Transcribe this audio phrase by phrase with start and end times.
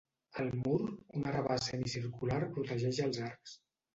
[0.43, 0.77] Al mur,
[1.19, 3.57] un arrabà semicircular protegeix els arcs.